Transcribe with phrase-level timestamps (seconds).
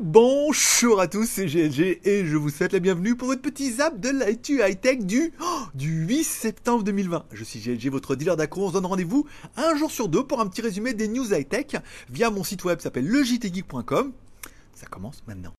[0.00, 3.98] Bonjour à tous, c'est GLG et je vous souhaite la bienvenue pour votre petit zap
[3.98, 7.24] de l'IT High-Tech du, oh, du 8 septembre 2020.
[7.32, 8.66] Je suis GLG, votre dealer d'accro.
[8.66, 9.26] On se donne rendez-vous
[9.56, 11.76] un jour sur deux pour un petit résumé des news high-tech
[12.08, 14.12] via mon site web qui s'appelle legitgeek.com.
[14.74, 15.52] Ça commence maintenant.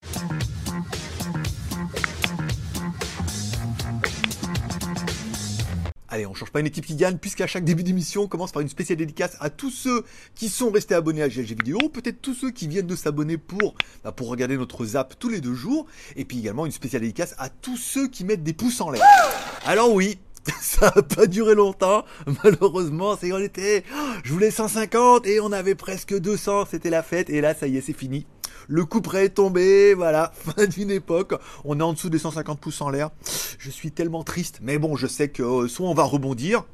[6.17, 8.63] Allez, on change pas une équipe qui gagne, puisqu'à chaque début d'émission, on commence par
[8.63, 10.03] une spéciale dédicace à tous ceux
[10.33, 13.75] qui sont restés abonnés à GLG Vidéo, peut-être tous ceux qui viennent de s'abonner pour,
[14.03, 15.85] bah, pour regarder notre zap tous les deux jours,
[16.15, 19.03] et puis également une spéciale dédicace à tous ceux qui mettent des pouces en l'air.
[19.63, 20.17] Alors oui,
[20.59, 22.03] ça n'a pas duré longtemps,
[22.43, 23.83] malheureusement, c'est on était,
[24.23, 27.77] je voulais 150 et on avait presque 200, c'était la fête, et là, ça y
[27.77, 28.25] est, c'est fini.
[28.67, 31.33] Le coup est tombé, voilà, fin d'une époque.
[31.63, 33.09] On est en dessous des 150 pouces en l'air.
[33.57, 36.65] Je suis tellement triste, mais bon, je sais que euh, soit on va rebondir,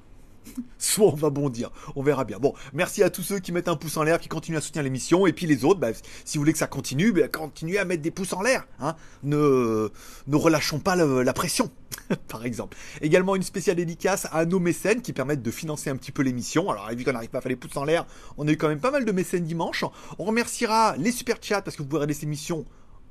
[0.78, 1.72] soit on va bondir.
[1.96, 2.40] On verra bien.
[2.40, 4.84] Bon, merci à tous ceux qui mettent un pouce en l'air, qui continuent à soutenir
[4.84, 5.28] l'émission.
[5.28, 5.90] Et puis les autres, bah,
[6.26, 8.66] si vous voulez que ça continue, bah, continuez à mettre des pouces en l'air.
[8.80, 8.96] Hein.
[9.24, 9.90] Ne,
[10.28, 11.72] ne relâchons pas la pression.
[12.28, 12.78] par exemple.
[13.02, 16.70] Également une spéciale dédicace à nos mécènes qui permettent de financer un petit peu l'émission.
[16.70, 18.06] Alors, vu qu'on n'arrive pas à faire les pouces en l'air,
[18.38, 19.84] on a eu quand même pas mal de mécènes dimanche.
[20.20, 22.66] On remerciera les super chats parce que vous pouvez regarder cette émission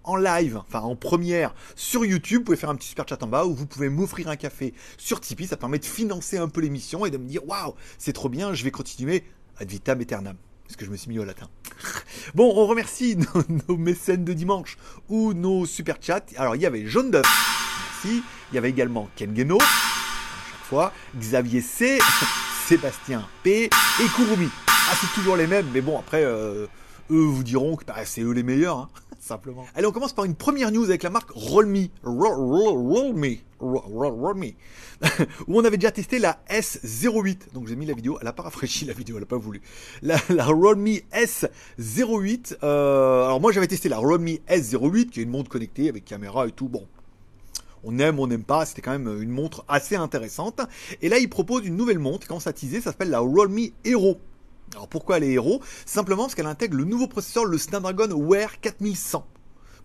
[0.05, 2.41] en live, enfin en première sur YouTube.
[2.41, 4.75] Vous pouvez faire un petit super chat en bas ou vous pouvez m'offrir un café
[4.99, 5.47] sur Tipeee.
[5.47, 8.55] Ça permet de financer un peu l'émission et de me dire waouh, c'est trop bien,
[8.55, 9.25] je vais continuer
[9.59, 10.37] ad vitam aeternam.
[10.65, 11.49] Parce que je me suis mis au latin.
[12.35, 13.19] bon, on remercie
[13.69, 14.79] nos, mécènes de dimanche
[15.09, 16.25] ou nos super chats.
[16.37, 17.27] Alors, il y avait Jaune d'œuf.
[18.05, 18.23] Merci.
[18.51, 21.99] Il y avait également Ken Geno, chaque fois, Xavier C,
[22.67, 24.49] Sébastien P et Kurumi.
[24.69, 26.67] Ah, c'est toujours les mêmes, mais bon, après, euh,
[27.13, 28.89] eux vous diront que bah, c'est eux les meilleurs, hein,
[29.21, 29.67] simplement.
[29.75, 31.89] Allez, on commence par une première news avec la marque Rollme.
[32.03, 33.37] Rollme.
[33.61, 34.45] Rollme.
[35.49, 37.53] où on avait déjà testé la S08.
[37.53, 39.61] Donc j'ai mis la vidéo, elle a pas rafraîchi la vidéo, elle a pas voulu.
[40.01, 42.57] La, la Rollme S08.
[42.63, 46.47] Euh, alors moi j'avais testé la Rollme S08, qui est une montre connectée avec caméra
[46.47, 46.69] et tout.
[46.69, 46.87] Bon,
[47.85, 50.61] on aime, on n'aime pas, c'était quand même une montre assez intéressante.
[51.01, 54.19] Et là, il propose une nouvelle montre, quand ça teasé, ça s'appelle la Rollme Hero.
[54.75, 58.61] Alors pourquoi elle est Hero Simplement parce qu'elle intègre le nouveau processeur, le Snapdragon Wear
[58.61, 59.27] 4100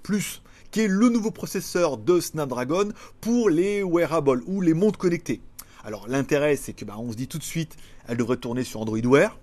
[0.03, 2.89] Plus, qui est le nouveau processeur de Snapdragon
[3.19, 5.41] pour les wearables ou les montres connectées.
[5.83, 7.75] Alors l'intérêt, c'est que bah, se dit tout de suite,
[8.07, 9.37] elle devrait tourner sur Android Wear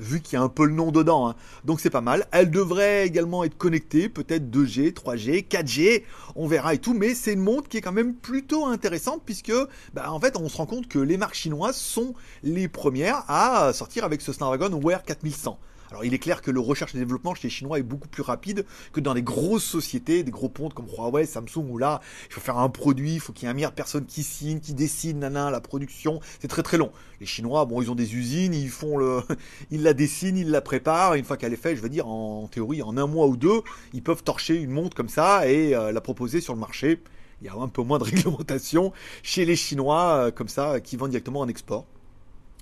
[0.00, 1.28] vu qu'il y a un peu le nom dedans.
[1.28, 1.36] Hein.
[1.64, 2.26] Donc c'est pas mal.
[2.32, 6.02] Elle devrait également être connectée, peut-être 2G, 3G, 4G,
[6.34, 6.94] on verra et tout.
[6.94, 9.52] Mais c'est une montre qui est quand même plutôt intéressante puisque,
[9.94, 13.72] bah, en fait, on se rend compte que les marques chinoises sont les premières à
[13.72, 15.58] sortir avec ce Snapdragon Wear 4100.
[15.90, 18.22] Alors il est clair que le recherche et développement chez les Chinois est beaucoup plus
[18.22, 22.32] rapide que dans les grosses sociétés, des gros pontes comme Huawei, Samsung, où là, il
[22.32, 24.60] faut faire un produit, il faut qu'il y ait un milliard de personnes qui signent,
[24.60, 26.92] qui dessinent, nana, la production, c'est très très long.
[27.20, 29.22] Les Chinois, bon, ils ont des usines, ils font le,
[29.70, 32.46] ils la dessinent, ils la préparent, une fois qu'elle est faite, je veux dire, en,
[32.46, 33.62] théorie, en un mois ou deux,
[33.92, 37.02] ils peuvent torcher une montre comme ça et euh, la proposer sur le marché.
[37.42, 40.96] Il y a un peu moins de réglementation chez les Chinois, euh, comme ça, qui
[40.96, 41.86] vendent directement en export.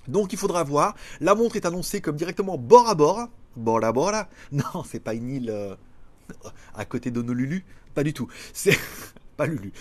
[0.08, 0.94] Donc il faudra voir.
[1.20, 3.28] La montre est annoncée comme directement bord à bord.
[3.56, 4.28] Bord à bord là.
[4.52, 5.76] Non, c'est pas une île euh,
[6.74, 7.64] à côté d'Honolulu.
[7.94, 8.28] Pas du tout.
[8.52, 8.78] C'est
[9.36, 9.72] pas Lulu.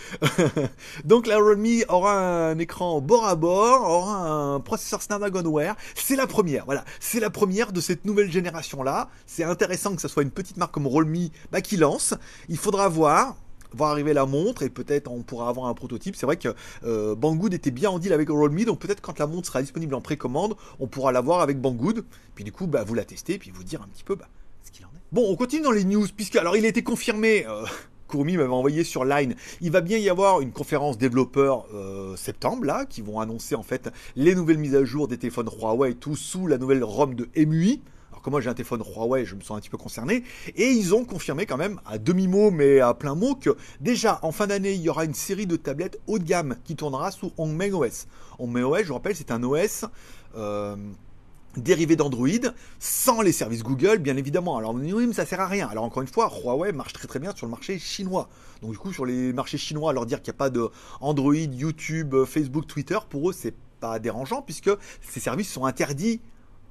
[1.05, 5.75] Donc la Realme aura un écran bord à bord, aura un processeur Snapdragon Wear.
[5.95, 6.85] C'est la première, voilà.
[6.99, 9.09] C'est la première de cette nouvelle génération là.
[9.25, 12.13] C'est intéressant que ce soit une petite marque comme Realme bah, qui lance.
[12.49, 13.35] Il faudra voir
[13.77, 16.15] voir arriver la montre et peut-être on pourra avoir un prototype.
[16.15, 16.49] C'est vrai que
[16.83, 19.95] euh, Banggood était bien en deal avec Rollme, donc peut-être quand la montre sera disponible
[19.95, 22.03] en précommande, on pourra l'avoir avec Banggood.
[22.35, 24.27] Puis du coup, bah, vous la testez, puis vous dire un petit peu bah,
[24.63, 25.01] ce qu'il en est.
[25.11, 27.45] Bon, on continue dans les news, puisque alors il a été confirmé.
[27.47, 27.65] Euh...
[28.13, 29.35] m'avait envoyé sur Line.
[29.61, 33.63] Il va bien y avoir une conférence développeur euh, septembre là, qui vont annoncer en
[33.63, 37.27] fait les nouvelles mises à jour des téléphones Huawei, tout sous la nouvelle ROM de
[37.35, 37.81] MUI
[38.29, 40.23] moi j'ai un téléphone Huawei, je me sens un petit peu concerné.
[40.55, 44.31] Et ils ont confirmé quand même, à demi-mot mais à plein mot, que déjà en
[44.31, 47.31] fin d'année, il y aura une série de tablettes haut de gamme qui tournera sous
[47.37, 48.07] Hongmeng OS.
[48.39, 49.85] Hongmeng OS, je vous rappelle, c'est un OS...
[50.35, 50.75] Euh,
[51.57, 52.29] dérivé d'Android,
[52.79, 54.57] sans les services Google, bien évidemment.
[54.57, 55.67] Alors, oui, mais ça sert à rien.
[55.67, 58.29] Alors, encore une fois, Huawei marche très très bien sur le marché chinois.
[58.61, 60.69] Donc, du coup, sur les marchés chinois, leur dire qu'il n'y a pas de
[61.01, 64.69] Android, YouTube, Facebook, Twitter, pour eux, c'est pas dérangeant, puisque
[65.01, 66.21] ces services sont interdits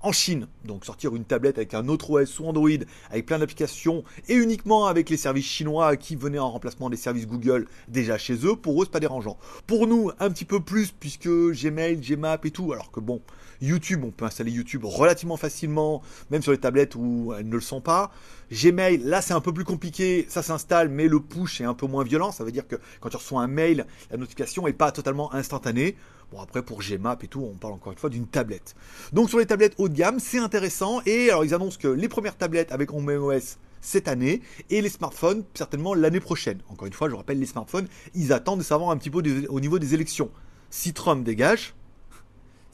[0.01, 0.47] en Chine.
[0.65, 2.69] Donc sortir une tablette avec un autre OS ou Android,
[3.11, 7.27] avec plein d'applications, et uniquement avec les services chinois qui venaient en remplacement des services
[7.27, 9.39] Google déjà chez eux, pour eux c'est pas dérangeant.
[9.67, 13.21] Pour nous, un petit peu plus, puisque Gmail, Gmap et tout, alors que bon,
[13.61, 17.61] YouTube, on peut installer YouTube relativement facilement, même sur les tablettes où elles ne le
[17.61, 18.11] sont pas.
[18.53, 21.87] Gmail, là c'est un peu plus compliqué, ça s'installe, mais le push est un peu
[21.87, 22.33] moins violent.
[22.33, 25.97] Ça veut dire que quand tu reçois un mail, la notification n'est pas totalement instantanée.
[26.33, 28.75] Bon après pour Gmap et tout, on parle encore une fois d'une tablette.
[29.13, 31.01] Donc sur les tablettes haut de gamme, c'est intéressant.
[31.07, 35.45] Et alors ils annoncent que les premières tablettes avec HomeOS cette année et les smartphones
[35.55, 36.61] certainement l'année prochaine.
[36.69, 39.61] Encore une fois, je rappelle les smartphones, ils attendent de savoir un petit peu au
[39.61, 40.31] niveau des élections.
[40.71, 41.75] Si Trump dégage,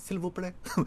[0.02, 0.54] s'il vous plaît.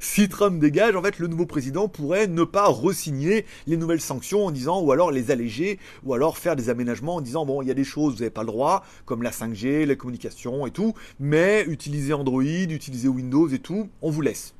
[0.00, 4.46] si Trump dégage, en fait, le nouveau président pourrait ne pas resigner les nouvelles sanctions
[4.46, 7.68] en disant, ou alors les alléger, ou alors faire des aménagements en disant, bon, il
[7.68, 10.70] y a des choses, vous n'avez pas le droit, comme la 5G, la communication et
[10.70, 14.54] tout, mais utiliser Android, utiliser Windows et tout, on vous laisse.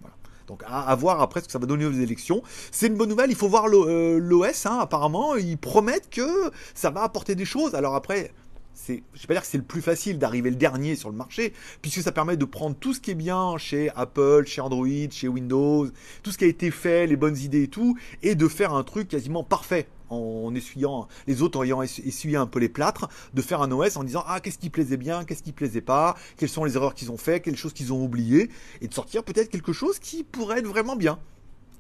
[0.49, 2.43] Donc à, voir après ce que ça va donner aux élections.
[2.72, 6.90] C'est une bonne nouvelle, il faut voir l'OS, euh, hein, apparemment, ils promettent que ça
[6.90, 7.76] va apporter des choses.
[7.76, 8.32] Alors après,
[8.81, 11.17] c'est, je vais pas dire que c'est le plus facile d'arriver le dernier sur le
[11.17, 14.87] marché, puisque ça permet de prendre tout ce qui est bien chez Apple, chez Android,
[15.11, 15.87] chez Windows,
[16.23, 18.82] tout ce qui a été fait, les bonnes idées et tout, et de faire un
[18.82, 23.62] truc quasiment parfait en essuyant les autres ayant essuyé un peu les plâtres, de faire
[23.62, 26.65] un OS en disant ah qu'est-ce qui plaisait bien, qu'est-ce qui plaisait pas, quelles sont
[26.65, 28.50] les erreurs qu'ils ont fait, quelles choses qu'ils ont oubliées,
[28.81, 31.21] et de sortir peut-être quelque chose qui pourrait être vraiment bien,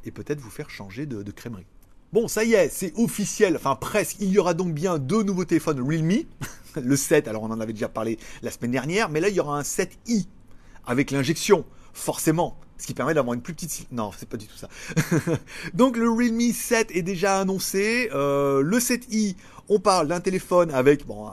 [0.04, 1.32] et peut-être vous faire changer de, de.
[2.12, 4.16] Bon, ça y est, c'est officiel, enfin presque.
[4.20, 6.24] Il y aura donc bien deux nouveaux téléphones Realme.
[6.76, 9.40] le 7, alors on en avait déjà parlé la semaine dernière, mais là il y
[9.40, 10.26] aura un 7i
[10.86, 12.58] avec l'injection, forcément.
[12.78, 13.86] Ce qui permet d'avoir une plus petite...
[13.92, 14.68] Non, c'est pas du tout ça.
[15.74, 18.08] donc le Realme 7 est déjà annoncé.
[18.12, 19.36] Euh, le 7i,
[19.68, 21.30] on parle d'un téléphone avec bon,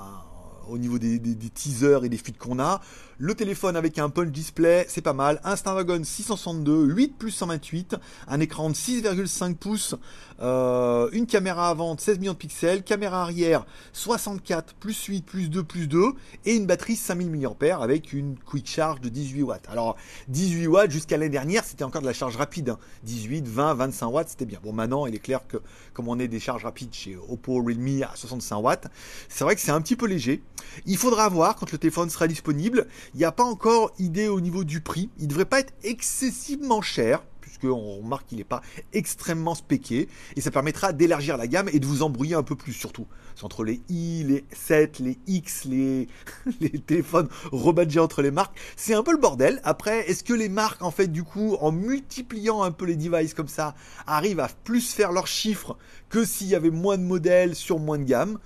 [0.69, 1.19] au niveau des,
[1.53, 2.81] teasers et des fuites qu'on a.
[3.19, 5.41] Le téléphone avec un punch display, c'est pas mal.
[5.43, 7.95] Un Snapdragon 662, 8 plus 128,
[8.27, 9.95] un écran de 6,5 pouces,
[10.39, 15.49] euh, une caméra avant de 16 millions de pixels, caméra arrière 64 plus 8 plus
[15.49, 16.11] 2 plus 2
[16.45, 19.65] et une batterie 5000 mAh avec une quick charge de 18 watts.
[19.71, 19.97] Alors
[20.27, 22.75] 18 watts jusqu'à l'année dernière, c'était encore de la charge rapide.
[23.01, 24.59] 18, 20, 25 watts, c'était bien.
[24.61, 25.57] Bon maintenant, il est clair que
[25.93, 28.87] comme on est des charges rapides chez Oppo Realme à 65 watts,
[29.27, 30.43] c'est vrai que c'est un petit peu léger.
[30.85, 32.85] Il faudra voir quand le téléphone sera disponible.
[33.13, 35.09] Il n'y a pas encore idée au niveau du prix.
[35.17, 38.61] Il ne devrait pas être excessivement cher puisqu'on remarque qu'il n'est pas
[38.93, 42.73] extrêmement spéqué, et ça permettra d'élargir la gamme et de vous embrouiller un peu plus
[42.73, 43.07] surtout.
[43.35, 46.07] C'est entre les i, les 7, les x, les,
[46.59, 49.61] les téléphones rebadgés entre les marques, c'est un peu le bordel.
[49.63, 53.33] Après, est-ce que les marques, en fait, du coup, en multipliant un peu les devices
[53.33, 53.75] comme ça,
[54.05, 55.77] arrivent à plus faire leurs chiffres
[56.09, 58.39] que s'il y avait moins de modèles sur moins de gamme?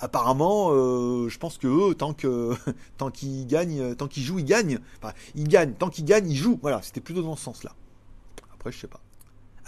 [0.00, 2.54] Apparemment, euh, je pense que eux, tant que
[2.98, 4.78] tant qu'ils gagnent, tant qu'ils jouent, ils gagnent.
[5.02, 5.72] Enfin, ils gagnent.
[5.72, 6.58] Tant qu'ils gagnent, ils jouent.
[6.62, 7.74] Voilà, c'était plutôt dans ce sens-là.
[8.54, 9.00] Après, je sais pas.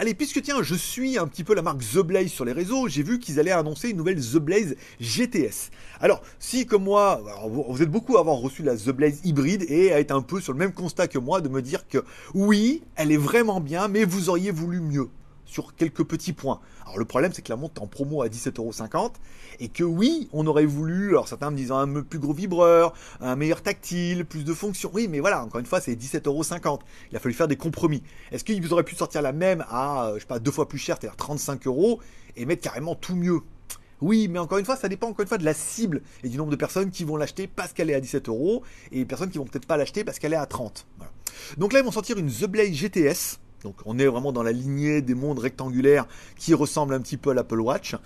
[0.00, 2.88] Allez, puisque tiens, je suis un petit peu la marque The Blaze sur les réseaux,
[2.88, 5.70] j'ai vu qu'ils allaient annoncer une nouvelle The Blaze GTS.
[6.00, 9.92] Alors, si comme moi, vous êtes beaucoup à avoir reçu la The Blaze hybride et
[9.92, 11.98] à être un peu sur le même constat que moi, de me dire que
[12.32, 15.10] oui, elle est vraiment bien, mais vous auriez voulu mieux
[15.50, 16.60] sur quelques petits points.
[16.84, 19.12] Alors le problème c'est que la montre est en promo à 17,50€
[19.58, 23.36] et que oui, on aurait voulu, alors certains me disant un plus gros vibreur, un
[23.36, 24.90] meilleur tactile, plus de fonctions.
[24.94, 26.80] Oui, mais voilà, encore une fois, c'est 17,50€.
[27.10, 28.02] Il a fallu faire des compromis.
[28.32, 30.78] Est-ce qu'ils auraient pu sortir la même à, euh, je sais pas, deux fois plus
[30.78, 32.00] cher, c'est-à-dire 35 euros,
[32.36, 33.40] et mettre carrément tout mieux?
[34.00, 36.38] Oui, mais encore une fois, ça dépend encore une fois de la cible et du
[36.38, 38.62] nombre de personnes qui vont l'acheter parce qu'elle est à 17 euros
[38.92, 40.86] et personnes qui vont peut-être pas l'acheter parce qu'elle est à 30.
[41.58, 44.52] Donc là, ils vont sortir une The Blaze GTS donc on est vraiment dans la
[44.52, 47.96] lignée des mondes rectangulaires qui ressemblent un petit peu à l'Apple Watch.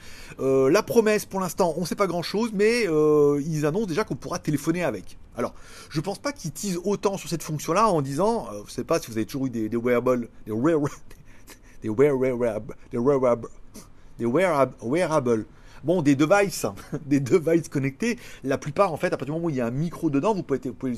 [0.40, 3.86] Euh, la promesse pour l'instant, on ne sait pas grand chose, mais euh, ils annoncent
[3.86, 5.18] déjà qu'on pourra téléphoner avec.
[5.36, 5.54] Alors,
[5.90, 8.98] je pense pas qu'ils teasent autant sur cette fonction-là en disant, euh, je sais pas
[8.98, 10.90] si vous avez toujours eu des, des wearables, des wearables,
[11.82, 13.48] des wearables, des wearables,
[14.18, 15.46] des wearables,
[15.84, 16.66] bon, des devices,
[17.06, 18.18] des devices connectés.
[18.42, 20.34] La plupart, en fait, à partir du moment où il y a un micro dedans,
[20.34, 20.96] vous pouvez, vous pouvez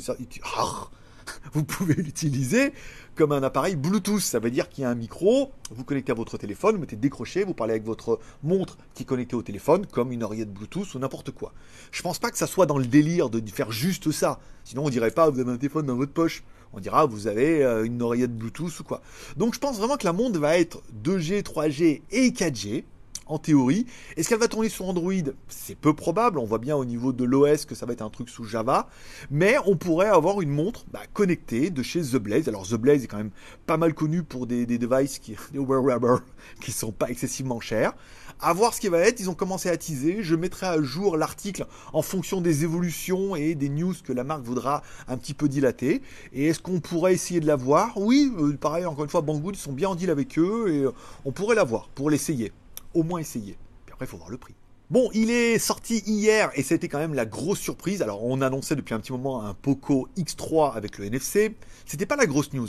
[1.52, 2.72] vous pouvez l'utiliser
[3.14, 4.20] comme un appareil Bluetooth.
[4.20, 6.96] Ça veut dire qu'il y a un micro, vous connectez à votre téléphone, vous mettez
[6.96, 10.94] décroché, vous parlez avec votre montre qui est connectée au téléphone, comme une oreillette Bluetooth
[10.94, 11.52] ou n'importe quoi.
[11.92, 14.38] Je pense pas que ça soit dans le délire de faire juste ça.
[14.64, 16.42] Sinon, on dirait pas, vous avez un téléphone dans votre poche.
[16.72, 19.00] On dira, vous avez euh, une oreillette Bluetooth ou quoi.
[19.36, 22.84] Donc, je pense vraiment que la montre va être 2G, 3G et 4G
[23.26, 23.86] en théorie.
[24.16, 25.12] Est-ce qu'elle va tourner sur Android?
[25.48, 26.38] C'est peu probable.
[26.38, 28.88] On voit bien au niveau de l'OS que ça va être un truc sous Java.
[29.30, 32.48] Mais on pourrait avoir une montre bah, connectée de chez The Blaze.
[32.48, 33.30] Alors The Blaze est quand même
[33.66, 35.18] pas mal connu pour des, devices
[36.60, 37.94] qui, sont pas excessivement chers.
[38.40, 39.20] À voir ce qui va être.
[39.20, 40.22] Ils ont commencé à teaser.
[40.22, 44.44] Je mettrai à jour l'article en fonction des évolutions et des news que la marque
[44.44, 46.02] voudra un petit peu dilater.
[46.32, 47.96] Et est-ce qu'on pourrait essayer de la voir?
[47.96, 50.86] Oui, euh, pareil, encore une fois, Banggood, ils sont bien en deal avec eux et
[51.24, 52.52] on pourrait la voir pour l'essayer
[52.96, 53.56] au moins essayer.
[53.84, 54.54] Puis après, il faut voir le prix.
[54.88, 58.02] Bon, il est sorti hier et c'était quand même la grosse surprise.
[58.02, 61.56] Alors, on annonçait depuis un petit moment un Poco X3 avec le NFC.
[61.84, 62.68] C'était pas la grosse news.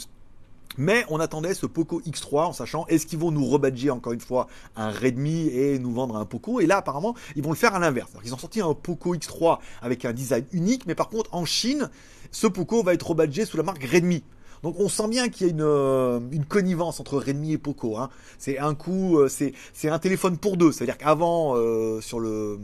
[0.77, 4.19] Mais on attendait ce Poco X3 en sachant est-ce qu'ils vont nous rebadger encore une
[4.19, 6.59] fois un Redmi et nous vendre un Poco?
[6.59, 8.11] Et là apparemment ils vont le faire à l'inverse.
[8.23, 11.89] Ils ont sorti un Poco X3 avec un design unique, mais par contre en Chine,
[12.31, 14.23] ce Poco va être rebadgé sous la marque Redmi.
[14.67, 16.19] Donc on sent bien qu'il y a une, euh,
[16.49, 17.95] connivence entre Redmi et Poco.
[17.95, 18.09] Hein.
[18.37, 19.53] C'est un coup, euh, c'est
[19.87, 20.73] un téléphone pour deux.
[20.73, 22.59] C'est-à-dire qu'avant, euh, sur le,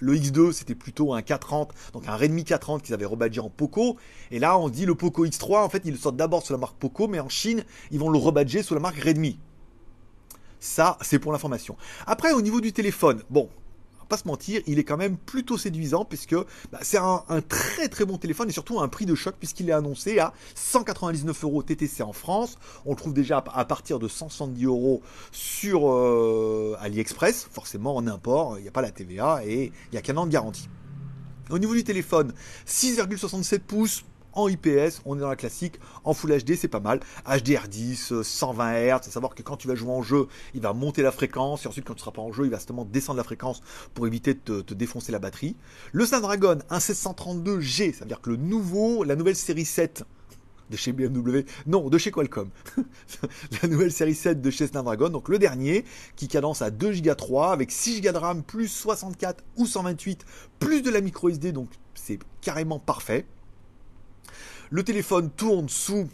[0.00, 3.98] le X2, c'était plutôt un 430, donc un Redmi 430 qu'ils avaient rebadgé en Poco.
[4.30, 6.58] Et là, on dit le Poco X3, en fait, ils le sortent d'abord sous la
[6.58, 9.38] marque Poco, mais en Chine, ils vont le rebadger sous la marque Redmi.
[10.58, 11.76] Ça, c'est pour l'information.
[12.06, 13.50] Après, au niveau du téléphone, bon,
[14.16, 16.34] se mentir, il est quand même plutôt séduisant puisque
[16.70, 19.72] bah, c'est un, très très bon téléphone et surtout un prix de choc puisqu'il est
[19.72, 22.56] annoncé à 199 euros TTC en France.
[22.84, 28.58] On le trouve déjà à partir de 170 euros sur euh, AliExpress, forcément en import,
[28.58, 30.68] il n'y a pas la TVA et il n'y a qu'un an de garantie.
[31.50, 32.32] Au niveau du téléphone,
[32.66, 37.00] 6,67 pouces, en IPS, on est dans la classique, en Full HD c'est pas mal,
[37.26, 41.02] HDR10, 120 Hz, à savoir que quand tu vas jouer en jeu, il va monter
[41.02, 43.24] la fréquence, et ensuite quand tu seras pas en jeu, il va justement descendre la
[43.24, 43.62] fréquence
[43.94, 45.56] pour éviter de te, défoncer la batterie.
[45.92, 50.04] Le Snapdragon, un 732G, ça veut dire que le nouveau, la nouvelle série 7
[50.70, 52.48] de chez BMW, non, de chez Qualcomm.
[53.62, 55.84] la nouvelle série 7 de chez Snapdragon, donc le dernier,
[56.16, 60.24] qui cadence à 2 Go 3 avec 6 Go de RAM, plus 64 ou 128,
[60.58, 63.26] plus de la micro SD, donc c'est carrément parfait.
[64.74, 66.08] Le téléphone tourne sous,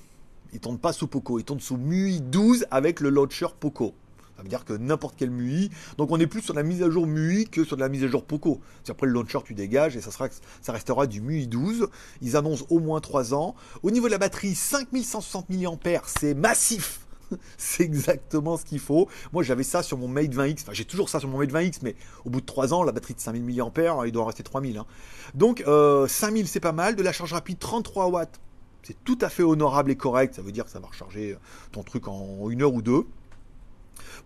[0.53, 3.95] il tourne pas sous Poco, il tourne sous MUI 12 avec le launcher Poco.
[4.37, 5.71] Ça veut dire que n'importe quel MUI.
[5.97, 8.09] Donc on est plus sur la mise à jour MUI que sur la mise à
[8.09, 8.61] jour Poco.
[8.83, 11.87] C'est après le launcher tu dégages et ça, restera du MUI 12.
[12.21, 13.55] Ils annoncent au moins 3 ans.
[13.85, 17.07] Au niveau de la batterie, 5160 mAh, c'est massif.
[17.59, 19.09] c'est exactement ce qu'il faut.
[19.33, 20.63] Moi, j'avais ça sur mon Mate 20X.
[20.63, 22.91] Enfin, j'ai toujours ça sur mon Mate 20X, mais au bout de 3 ans, la
[22.91, 24.79] batterie de 5000 mAh, il doit en rester 3000.
[24.79, 24.87] Hein.
[25.35, 26.97] Donc, 5000, euh, c'est pas mal.
[26.97, 28.41] De la charge rapide, 33 watts.
[28.83, 30.35] C'est tout à fait honorable et correct.
[30.35, 31.37] Ça veut dire que ça va recharger
[31.73, 33.07] ton truc en une heure ou deux.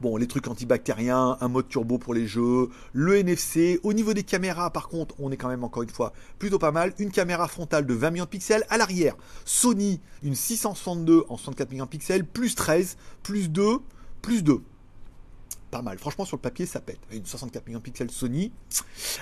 [0.00, 3.80] Bon, les trucs antibactériens, un mode turbo pour les jeux, le NFC.
[3.82, 6.72] Au niveau des caméras, par contre, on est quand même encore une fois plutôt pas
[6.72, 6.92] mal.
[6.98, 9.16] Une caméra frontale de 20 millions de pixels à l'arrière.
[9.44, 13.78] Sony, une 662 en 64 millions de pixels, plus 13, plus 2,
[14.20, 14.62] plus 2
[15.72, 15.98] pas mal.
[15.98, 17.00] Franchement, sur le papier, ça pète.
[17.10, 18.52] Une 64 millions de pixels Sony,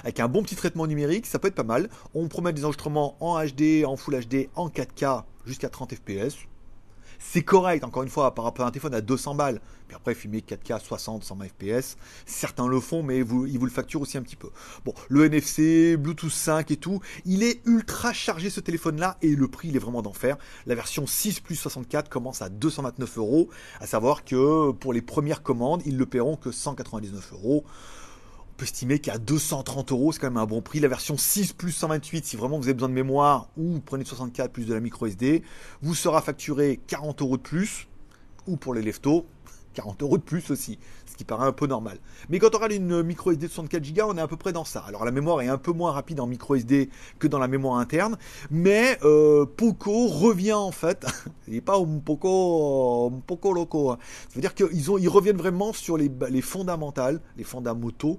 [0.03, 1.89] avec un bon petit traitement numérique, ça peut être pas mal.
[2.13, 6.50] On promet des enregistrements en HD, en Full HD, en 4K, jusqu'à 30 FPS.
[7.23, 9.61] C'est correct, encore une fois, par rapport à un téléphone à 200 balles.
[9.87, 14.01] Puis après, filmer 4K 60, 120 FPS, certains le font, mais ils vous le facturent
[14.01, 14.49] aussi un petit peu.
[14.85, 19.49] Bon, le NFC, Bluetooth 5 et tout, il est ultra chargé ce téléphone-là et le
[19.49, 20.39] prix, il est vraiment d'enfer.
[20.67, 23.51] La version 6 plus 64 commence à 229 euros.
[23.81, 27.65] À savoir que pour les premières commandes, ils le paieront que 199 euros
[28.61, 30.81] peut estimer qu'à 230 euros, c'est quand même un bon prix.
[30.81, 34.53] La version 6 plus 128, si vraiment vous avez besoin de mémoire, ou prenez 64
[34.53, 35.43] plus de la micro SD,
[35.81, 37.89] vous sera facturé 40 euros de plus,
[38.47, 39.25] ou pour les leftos,
[39.73, 40.79] 40 euros de plus aussi,
[41.21, 41.99] qui paraît un peu normal.
[42.31, 44.55] Mais quand on aura une micro SD de 64 Go, on est à peu près
[44.55, 44.83] dans ça.
[44.89, 47.77] Alors la mémoire est un peu moins rapide en micro SD que dans la mémoire
[47.77, 48.17] interne,
[48.51, 51.05] mais euh, Poco revient en fait,
[51.47, 53.91] il pas au Poco, Poco loco.
[53.91, 53.99] Hein.
[54.01, 58.19] Ça veut dire qu'ils ont, ils reviennent vraiment sur les, les fondamentales, les fondamentaux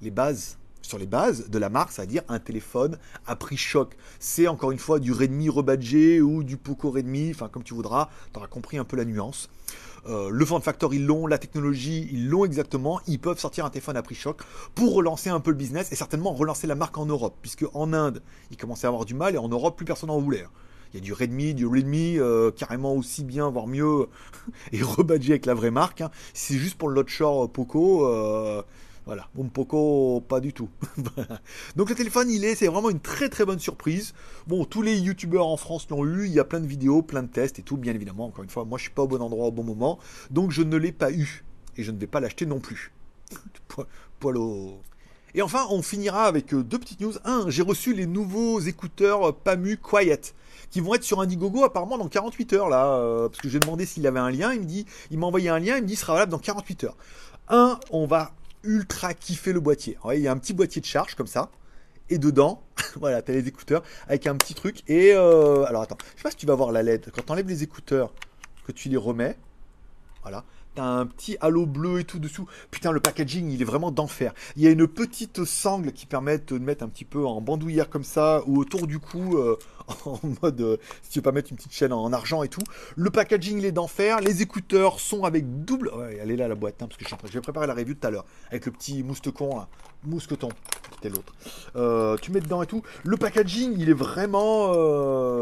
[0.00, 3.96] les bases sur les bases de la marque, c'est-à-dire un téléphone à prix choc.
[4.20, 8.10] C'est encore une fois du Redmi rebadgé ou du Poco Redmi, enfin comme tu voudras,
[8.32, 9.48] tu auras compris un peu la nuance.
[10.06, 13.70] Euh, le form factor ils l'ont, la technologie ils l'ont exactement, ils peuvent sortir un
[13.70, 14.42] téléphone à prix choc
[14.74, 17.92] pour relancer un peu le business et certainement relancer la marque en Europe, puisque en
[17.92, 20.44] Inde ils commençaient à avoir du mal et en Europe plus personne n'en voulait.
[20.92, 24.06] Il y a du Redmi, du Redmi, euh, carrément aussi bien, voire mieux,
[24.72, 26.02] et rebadgé avec la vraie marque.
[26.02, 26.10] Hein.
[26.34, 28.06] C'est juste pour le Lotshore Poco.
[28.06, 28.62] Euh,
[29.06, 30.70] voilà, Bon Poco, pas du tout.
[31.76, 34.14] Donc le téléphone, il est, c'est vraiment une très très bonne surprise.
[34.46, 37.22] Bon, tous les youtubeurs en France l'ont eu, il y a plein de vidéos, plein
[37.22, 38.26] de tests et tout, bien évidemment.
[38.26, 39.98] Encore une fois, moi je suis pas au bon endroit au bon moment,
[40.30, 41.44] donc je ne l'ai pas eu
[41.76, 42.92] et je ne vais pas l'acheter non plus.
[44.20, 44.36] Poil
[45.34, 47.14] Et enfin, on finira avec euh, deux petites news.
[47.26, 50.20] Un, j'ai reçu les nouveaux écouteurs Pamu Quiet
[50.70, 53.84] qui vont être sur Indiegogo apparemment dans 48 heures là, euh, parce que j'ai demandé
[53.84, 55.94] s'il avait un lien, il me dit, il m'a envoyé un lien, il me dit
[55.94, 56.96] sera valable dans 48 heures.
[57.48, 58.32] Un, on va
[58.64, 59.96] ultra kiffé le boîtier.
[60.12, 61.50] il y a un petit boîtier de charge comme ça.
[62.10, 62.62] Et dedans,
[62.96, 64.82] voilà, t'as les écouteurs avec un petit truc.
[64.88, 67.10] Et euh, alors attends, je sais pas si tu vas voir la LED.
[67.14, 68.12] Quand t'enlèves les écouteurs,
[68.66, 69.36] que tu les remets,
[70.22, 70.44] voilà,
[70.74, 72.48] T'as un petit halo bleu et tout dessous.
[72.72, 74.34] Putain, le packaging, il est vraiment d'enfer.
[74.56, 77.88] Il y a une petite sangle qui permet de mettre un petit peu en bandoulière
[77.88, 79.56] comme ça, ou autour du cou, euh,
[80.04, 82.62] en mode, euh, si tu veux pas mettre une petite chaîne en argent et tout.
[82.96, 84.20] Le packaging, il est d'enfer.
[84.20, 85.90] Les écouteurs sont avec double...
[85.94, 88.06] Ouais, elle est là, la boîte, hein, parce que je, vais préparer la review tout
[88.08, 88.24] à l'heure.
[88.50, 89.68] Avec le petit mousqueton, là.
[90.02, 90.48] Mousqueton.
[90.94, 91.32] c'était l'autre.
[91.76, 92.82] Euh, tu mets dedans et tout.
[93.04, 94.72] Le packaging, il est vraiment,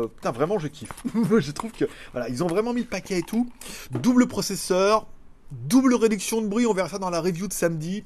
[0.08, 0.92] putain, vraiment, je kiffe.
[1.38, 3.48] je trouve que, voilà, ils ont vraiment mis le paquet et tout.
[3.90, 5.06] Double processeur,
[5.52, 6.66] double réduction de bruit.
[6.66, 8.04] On verra ça dans la review de samedi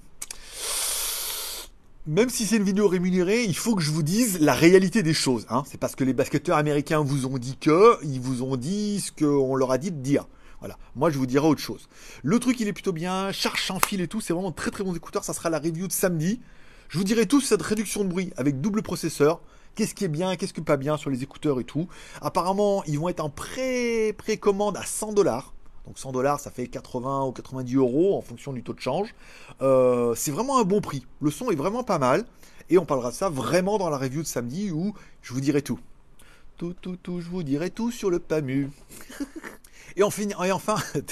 [2.07, 5.13] même si c'est une vidéo rémunérée, il faut que je vous dise la réalité des
[5.13, 5.45] choses.
[5.51, 5.65] Hein.
[5.67, 9.11] C'est parce que les basketteurs américains vous ont dit que, ils vous ont dit ce
[9.11, 10.27] qu'on leur a dit de dire.
[10.61, 10.79] Voilà.
[10.95, 11.89] Moi, je vous dirai autre chose.
[12.23, 14.21] Le truc, il est plutôt bien, charge sans fil et tout.
[14.21, 15.25] C'est vraiment très très bons écouteurs.
[15.25, 16.41] Ça sera la review de samedi.
[16.89, 19.41] Je vous dirai tout cette réduction de bruit avec double processeur.
[19.75, 21.89] Qu'est-ce qui est bien, qu'est-ce qui est pas bien sur les écouteurs et tout.
[22.23, 25.56] Apparemment, ils vont être en pré-précommande à 100 dollars.
[25.87, 29.15] Donc 100 dollars, ça fait 80 ou 90 euros en fonction du taux de change.
[29.63, 31.07] Euh, c'est vraiment un bon prix.
[31.21, 32.25] Le son est vraiment pas mal.
[32.69, 35.63] Et on parlera de ça vraiment dans la review de samedi où je vous dirai
[35.63, 35.79] tout.
[36.57, 38.71] Tout, tout, tout, je vous dirai tout sur le PAMU.
[39.97, 40.77] et, on finit, et enfin,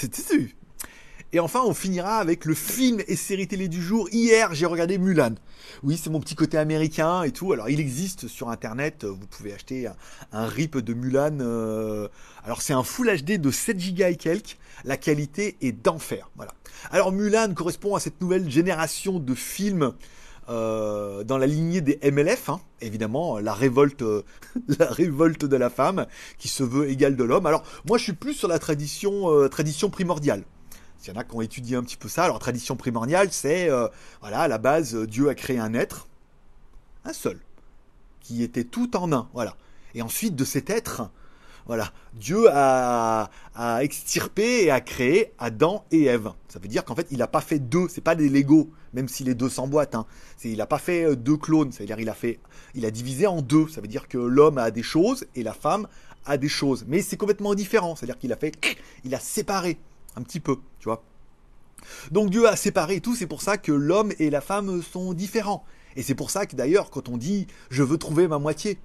[1.35, 4.07] Et enfin, on finira avec le film et série télé du jour.
[4.13, 5.35] Hier, j'ai regardé Mulan.
[5.83, 7.51] Oui, c'est mon petit côté américain et tout.
[7.51, 9.03] Alors, il existe sur Internet.
[9.03, 9.89] Vous pouvez acheter
[10.31, 11.39] un, rip de Mulan.
[11.41, 12.07] Euh,
[12.45, 14.57] alors, c'est un Full HD de 7 Go et quelques.
[14.85, 16.29] La qualité est d'enfer.
[16.37, 16.53] Voilà.
[16.89, 19.91] Alors, Mulan correspond à cette nouvelle génération de films
[20.47, 22.61] euh, dans la lignée des MLF, hein.
[22.79, 24.05] évidemment, la révolte,
[24.79, 26.05] la révolte de la femme
[26.37, 27.45] qui se veut égale de l'homme.
[27.45, 30.45] Alors moi, je suis plus sur la tradition, euh, tradition primordiale.
[31.05, 32.23] Il y en a qui ont étudié un petit peu ça.
[32.23, 33.87] Alors, tradition primordiale, c'est, euh,
[34.21, 36.07] voilà, à la base, euh, Dieu a créé un être,
[37.03, 37.39] un seul,
[38.21, 39.55] qui était tout en un, voilà.
[39.93, 41.09] Et ensuite, de cet être,
[41.67, 43.29] voilà, Dieu a,
[43.81, 46.31] extirpé et a créé Adam et Ève.
[46.47, 49.07] Ça veut dire qu'en fait, il n'a pas fait deux, c'est pas des Lego, même
[49.07, 49.95] si les deux s'emboîtent.
[49.95, 50.05] Hein.
[50.43, 52.39] il n'a pas fait euh, deux clones, c'est-à-dire il a fait,
[52.75, 53.67] il a divisé en deux.
[53.67, 55.87] Ça veut dire que l'homme a des choses et la femme
[56.25, 57.95] a des choses, mais c'est complètement différent.
[57.95, 58.53] C'est-à-dire qu'il a fait,
[59.03, 59.77] il a séparé
[60.15, 60.57] un petit peu,
[62.11, 65.63] Donc Dieu a séparé tout, c'est pour ça que l'homme et la femme sont différents.
[65.95, 68.79] Et c'est pour ça que d'ailleurs, quand on dit je veux trouver ma moitié,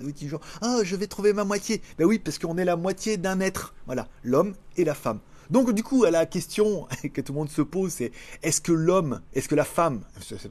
[0.60, 1.82] ah, je vais trouver ma moitié.
[1.98, 3.74] Ben oui, parce qu'on est la moitié d'un être.
[3.86, 5.20] Voilà, l'homme et la femme.
[5.50, 9.20] Donc du coup, la question que tout le monde se pose, c'est est-ce que l'homme,
[9.34, 10.42] est-ce que la femme, c'est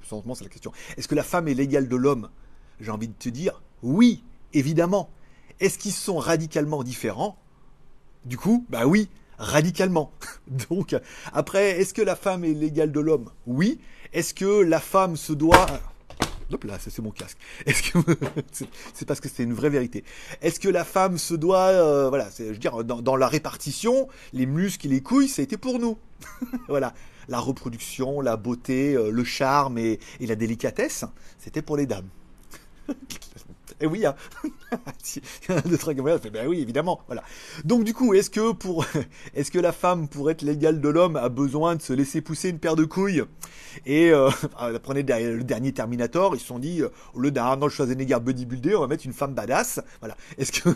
[0.41, 2.29] la question, est-ce que la femme est l'égale de l'homme?
[2.79, 5.09] J'ai envie de te dire oui, évidemment.
[5.59, 7.37] Est-ce qu'ils sont radicalement différents?
[8.25, 9.09] Du coup, bah oui,
[9.41, 10.13] radicalement.
[10.69, 10.95] Donc,
[11.33, 13.29] après, est-ce que la femme est l'égale de l'homme?
[13.47, 13.79] Oui.
[14.13, 15.65] Est-ce que la femme se doit...
[16.53, 17.37] Hop là, c'est mon casque.
[17.65, 17.99] Est-ce que
[18.93, 20.03] c'est parce que c'est une vraie vérité.
[20.41, 24.45] Est-ce que la femme se doit, euh, voilà, je veux dire, dans, la répartition, les
[24.45, 25.97] muscles et les couilles, ça a été pour nous.
[26.67, 26.93] voilà,
[27.29, 31.05] la reproduction, la beauté, euh, le charme et la délicatesse,
[31.39, 32.09] c'était pour les dames.
[33.79, 34.15] Et eh oui, hein.
[35.65, 37.23] deux trucs fait, ben oui, évidemment, voilà.
[37.63, 38.85] Donc du coup, est-ce que pour,
[39.33, 42.49] est-ce que la femme, pour être l'égale de l'homme, a besoin de se laisser pousser
[42.49, 43.23] une paire de couilles?
[43.85, 44.29] Et euh,
[44.83, 48.75] prenez le dernier Terminator, ils se sont dit, euh, au lieu d'un Arnold Schwarzenegger bodybuilder,
[48.75, 49.79] on va mettre une femme badass.
[49.99, 50.15] Voilà.
[50.37, 50.69] Est-ce que,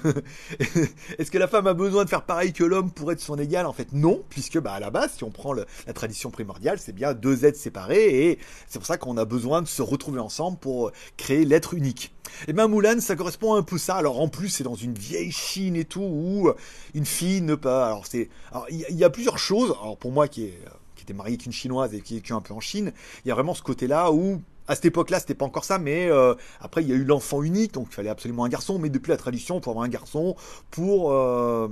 [1.18, 3.66] est-ce que la femme a besoin de faire pareil que l'homme pour être son égal
[3.66, 6.94] En fait, non, puisque bah à la base, si on prend la tradition primordiale, c'est
[6.94, 10.58] bien deux êtres séparés, et c'est pour ça qu'on a besoin de se retrouver ensemble
[10.58, 12.15] pour créer l'être unique.
[12.48, 13.96] Et ben Moulin, ça correspond un peu ça.
[13.96, 16.52] Alors en plus, c'est dans une vieille Chine et tout, où
[16.94, 17.88] une fille ne pas.
[17.88, 18.30] Alors c'est,
[18.70, 19.76] il y, a plusieurs choses.
[19.82, 20.52] Alors pour moi qui
[20.96, 23.32] qui était marié avec une chinoise et qui est un peu en Chine, il y
[23.32, 26.82] a vraiment ce côté-là où à cette époque-là, c'était pas encore ça, mais euh, après
[26.82, 28.80] il y a eu l'enfant unique, donc il fallait absolument un garçon.
[28.80, 30.36] Mais depuis la tradition, pour avoir un garçon,
[30.72, 31.68] pour euh,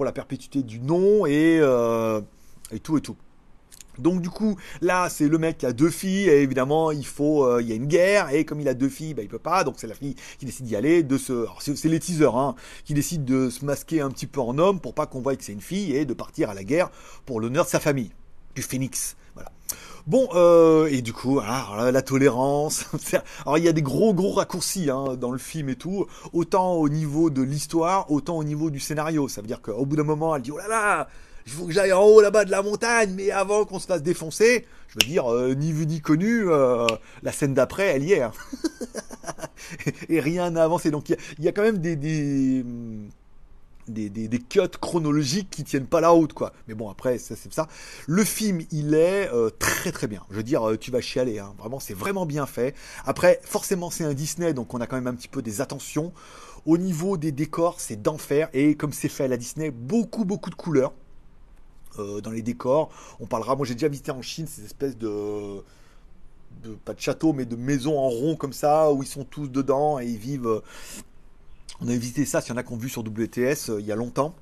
[0.00, 2.20] la perpétuité du nom euh,
[2.70, 3.16] et tout et tout.
[3.98, 7.44] Donc du coup, là, c'est le mec qui a deux filles, et évidemment, il faut,
[7.44, 9.38] euh, il y a une guerre, et comme il a deux filles, bah, il peut
[9.38, 12.54] pas, donc c'est la fille qui décide d'y aller, de se, c'est les teasers, hein,
[12.84, 15.44] qui décide de se masquer un petit peu en homme pour pas qu'on voie que
[15.44, 16.90] c'est une fille, et de partir à la guerre
[17.26, 18.10] pour l'honneur de sa famille,
[18.54, 19.50] du phénix, voilà.
[20.08, 22.86] Bon, euh, et du coup, la tolérance.
[23.44, 26.76] alors il y a des gros gros raccourcis hein, dans le film et tout, autant
[26.76, 29.28] au niveau de l'histoire, autant au niveau du scénario.
[29.28, 31.08] Ça veut dire qu'au bout d'un moment, elle dit oh là là,
[31.44, 34.02] il faut que j'aille en haut là-bas de la montagne, mais avant qu'on se fasse
[34.02, 36.86] défoncer, je veux dire, euh, ni vu ni connu, euh,
[37.22, 38.22] la scène d'après, elle y est.
[38.22, 38.32] Hein.
[40.08, 40.90] et rien n'a avancé.
[40.90, 42.64] Donc il y, a quand même des,
[43.90, 46.52] des, des, cuts chronologiques qui tiennent pas la route, quoi.
[46.66, 47.68] Mais bon, après, ça, c'est ça.
[48.06, 50.22] Le film, il est euh, très très bien.
[50.30, 51.54] Je veux dire, tu vas chialer, hein.
[51.58, 52.74] Vraiment, c'est vraiment bien fait.
[53.04, 56.12] Après, forcément, c'est un Disney, donc on a quand même un petit peu des attentions.
[56.66, 58.48] Au niveau des décors, c'est d'enfer.
[58.52, 60.92] Et comme c'est fait à la Disney, beaucoup beaucoup de couleurs.
[61.98, 62.90] Euh, dans les décors.
[63.18, 65.62] On parlera, moi j'ai déjà visité en Chine ces espèces de,
[66.62, 69.48] de, pas de châteaux, mais de maisons en rond comme ça, où ils sont tous
[69.48, 70.62] dedans et ils vivent.
[71.80, 73.86] On avait visité ça, s'il y en a qui ont vu sur WTS euh, il
[73.86, 74.34] y a longtemps.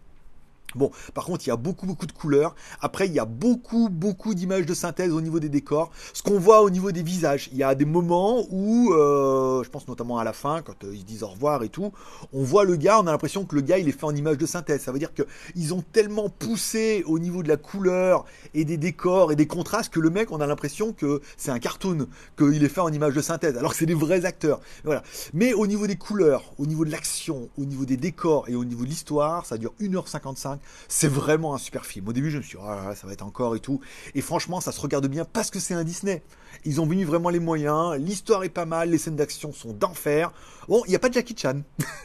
[0.76, 2.54] Bon, par contre, il y a beaucoup, beaucoup de couleurs.
[2.80, 5.90] Après, il y a beaucoup, beaucoup d'images de synthèse au niveau des décors.
[6.12, 9.70] Ce qu'on voit au niveau des visages, il y a des moments où, euh, je
[9.70, 11.92] pense notamment à la fin, quand euh, ils disent au revoir et tout,
[12.32, 14.38] on voit le gars, on a l'impression que le gars, il est fait en image
[14.38, 14.82] de synthèse.
[14.82, 19.32] Ça veut dire qu'ils ont tellement poussé au niveau de la couleur et des décors
[19.32, 22.68] et des contrastes que le mec, on a l'impression que c'est un cartoon, qu'il est
[22.68, 24.60] fait en image de synthèse, alors que c'est des vrais acteurs.
[24.84, 25.02] Voilà.
[25.32, 28.64] Mais au niveau des couleurs, au niveau de l'action, au niveau des décors et au
[28.64, 30.58] niveau de l'histoire, ça dure 1h55
[30.88, 32.08] c'est vraiment un super film.
[32.08, 33.80] Au début, je me suis dit, ah, ça va être encore et tout.
[34.14, 36.22] Et franchement, ça se regarde bien parce que c'est un Disney.
[36.64, 37.96] Ils ont mis vraiment les moyens.
[37.98, 38.90] L'histoire est pas mal.
[38.90, 40.32] Les scènes d'action sont d'enfer.
[40.68, 41.62] Bon, il n'y a pas Jackie Chan.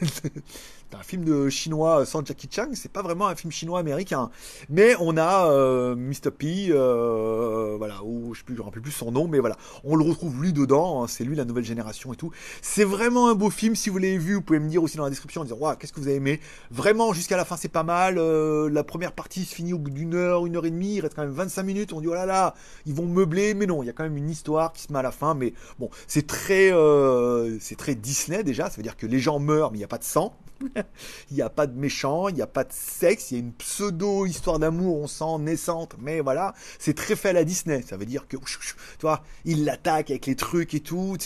[0.94, 4.30] un film de chinois sans Jackie Chan, c'est pas vraiment un film chinois américain.
[4.68, 6.30] Mais on a euh, Mr.
[6.36, 10.40] P, euh, voilà, ou je me rappelle plus son nom, mais voilà, on le retrouve
[10.40, 12.30] lui dedans, hein, c'est lui la nouvelle génération et tout.
[12.60, 15.04] C'est vraiment un beau film, si vous l'avez vu, vous pouvez me dire aussi dans
[15.04, 16.40] la description en disant, waouh, qu'est-ce que vous avez aimé?
[16.70, 18.18] Vraiment, jusqu'à la fin, c'est pas mal.
[18.18, 21.00] Euh, la première partie se finit au bout d'une heure, une heure et demie, il
[21.00, 22.54] reste quand même 25 minutes, on dit, oh là là,
[22.86, 24.98] ils vont meubler, mais non, il y a quand même une histoire qui se met
[24.98, 26.72] à la fin, mais bon, c'est très,
[27.60, 29.98] c'est très Disney ça veut dire que les gens meurent, mais il n'y a pas
[29.98, 30.36] de sang.
[31.30, 33.40] il n'y a pas de méchant, il n'y a pas de sexe, il y a
[33.40, 37.82] une pseudo histoire d'amour, on sent naissante, mais voilà, c'est très fait à la Disney.
[37.82, 41.16] Ça veut dire que, tu vois, il l'attaque avec les trucs et tout.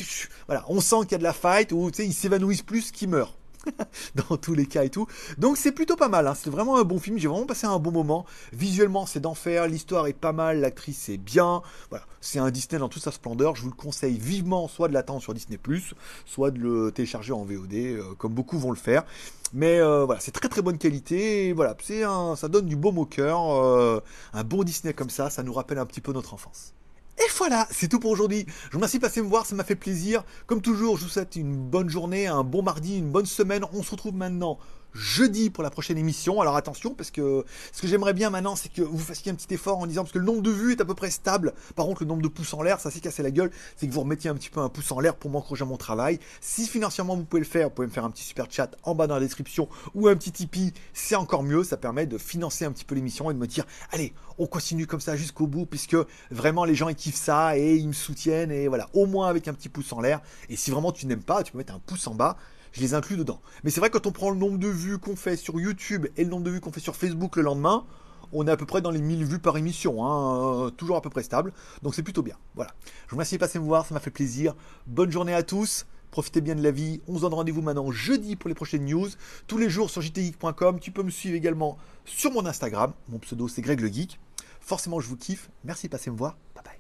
[0.46, 2.90] Voilà, on sent qu'il y a de la fight ou tu sais, ils s'évanouissent plus
[2.90, 3.35] qu'ils meurent.
[4.14, 5.06] dans tous les cas et tout.
[5.38, 6.34] Donc c'est plutôt pas mal, hein.
[6.34, 8.26] c'est vraiment un bon film, j'ai vraiment passé un bon moment.
[8.52, 11.62] Visuellement c'est d'enfer, l'histoire est pas mal, l'actrice est bien.
[11.90, 14.94] Voilà, c'est un Disney dans toute sa splendeur, je vous le conseille vivement soit de
[14.94, 15.58] l'attendre sur Disney⁇
[16.24, 19.04] soit de le télécharger en VOD, euh, comme beaucoup vont le faire.
[19.52, 22.02] Mais euh, voilà, c'est très très bonne qualité, voilà, c'est
[22.36, 24.00] ça donne du baume au cœur, euh,
[24.32, 26.75] un bon Disney comme ça, ça nous rappelle un petit peu notre enfance.
[27.18, 28.44] Et voilà, c'est tout pour aujourd'hui.
[28.46, 30.22] Je vous remercie de passer me voir, ça m'a fait plaisir.
[30.46, 33.64] Comme toujours, je vous souhaite une bonne journée, un bon mardi, une bonne semaine.
[33.72, 34.58] On se retrouve maintenant
[34.96, 36.40] jeudi pour la prochaine émission.
[36.40, 39.54] Alors attention, parce que ce que j'aimerais bien maintenant, c'est que vous fassiez un petit
[39.54, 41.52] effort en disant, parce que le nombre de vues est à peu près stable.
[41.74, 43.50] Par contre, le nombre de pouces en l'air, ça s'est cassé la gueule.
[43.76, 46.18] C'est que vous remettiez un petit peu un pouce en l'air pour m'encourager mon travail.
[46.40, 48.94] Si financièrement vous pouvez le faire, vous pouvez me faire un petit super chat en
[48.94, 51.62] bas dans la description ou un petit Tipeee, c'est encore mieux.
[51.64, 54.86] Ça permet de financer un petit peu l'émission et de me dire, allez, on continue
[54.86, 55.96] comme ça jusqu'au bout, puisque
[56.30, 59.48] vraiment les gens ils kiffent ça et ils me soutiennent et voilà, au moins avec
[59.48, 60.20] un petit pouce en l'air.
[60.48, 62.36] Et si vraiment tu n'aimes pas, tu peux mettre un pouce en bas
[62.76, 63.40] je les inclus dedans.
[63.64, 66.24] Mais c'est vrai quand on prend le nombre de vues qu'on fait sur YouTube et
[66.24, 67.86] le nombre de vues qu'on fait sur Facebook le lendemain,
[68.32, 71.00] on est à peu près dans les 1000 vues par émission, hein, euh, toujours à
[71.00, 72.36] peu près stable, donc c'est plutôt bien.
[72.54, 72.72] Voilà.
[73.06, 74.54] Je vous remercie de passer me voir, ça m'a fait plaisir.
[74.86, 75.86] Bonne journée à tous.
[76.10, 77.00] Profitez bien de la vie.
[77.08, 79.08] On se donne rendez-vous maintenant jeudi pour les prochaines news.
[79.46, 80.80] Tous les jours sur jtgeek.com.
[80.80, 82.92] Tu peux me suivre également sur mon Instagram.
[83.08, 84.18] Mon pseudo c'est Greg le Geek.
[84.60, 85.50] Forcément, je vous kiffe.
[85.64, 86.36] Merci de passer me voir.
[86.54, 86.75] Bye bye.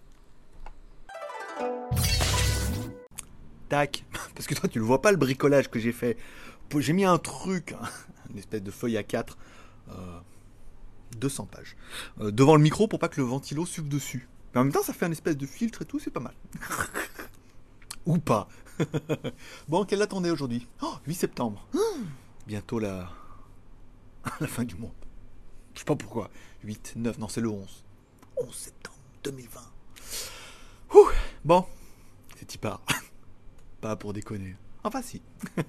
[3.68, 4.04] Tac.
[4.34, 6.16] Parce que toi, tu ne vois pas le bricolage que j'ai fait.
[6.78, 7.88] J'ai mis un truc, hein,
[8.30, 9.36] une espèce de feuille à 4,
[11.18, 11.76] 200 euh, pages,
[12.20, 14.28] euh, devant le micro pour pas que le ventilo suive dessus.
[14.52, 16.34] Mais en même temps, ça fait un espèce de filtre et tout, c'est pas mal.
[18.06, 18.48] Ou pas.
[19.68, 20.66] bon, quelle date on est aujourd'hui?
[21.06, 21.66] 8 septembre.
[22.46, 23.10] Bientôt la...
[24.40, 24.92] la fin du monde.
[25.74, 26.30] Je sais pas pourquoi.
[26.64, 27.84] 8, 9, non, c'est le 11.
[28.38, 29.60] 11 septembre 2020.
[31.44, 31.64] bon,
[32.36, 32.80] c'est y part.
[33.94, 34.56] Pour déconner.
[34.82, 35.22] Enfin si.